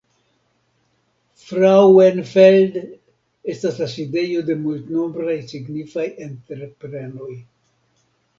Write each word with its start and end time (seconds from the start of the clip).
Frauenfeld 1.41 2.79
estas 3.53 3.77
la 3.83 3.89
sidejo 3.97 4.41
de 4.49 4.57
multnombraj 4.63 5.37
signifaj 5.53 6.09
entreprenoj. 6.31 7.31